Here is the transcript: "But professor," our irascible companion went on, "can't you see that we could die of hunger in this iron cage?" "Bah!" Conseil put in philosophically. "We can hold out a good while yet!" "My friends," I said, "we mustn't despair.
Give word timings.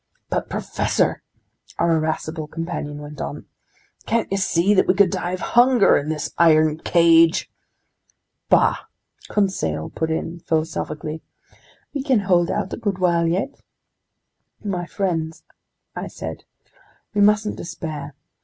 "But 0.31 0.49
professor," 0.49 1.21
our 1.77 1.95
irascible 1.97 2.47
companion 2.47 3.03
went 3.03 3.21
on, 3.21 3.45
"can't 4.07 4.31
you 4.31 4.37
see 4.39 4.73
that 4.73 4.87
we 4.87 4.95
could 4.95 5.11
die 5.11 5.33
of 5.33 5.41
hunger 5.53 5.95
in 5.95 6.09
this 6.09 6.33
iron 6.39 6.79
cage?" 6.79 7.51
"Bah!" 8.49 8.87
Conseil 9.29 9.91
put 9.91 10.09
in 10.09 10.39
philosophically. 10.39 11.21
"We 11.93 12.01
can 12.01 12.21
hold 12.21 12.49
out 12.49 12.73
a 12.73 12.77
good 12.77 12.97
while 12.97 13.27
yet!" 13.27 13.61
"My 14.63 14.87
friends," 14.87 15.43
I 15.95 16.07
said, 16.07 16.45
"we 17.13 17.21
mustn't 17.21 17.55
despair. 17.57 18.15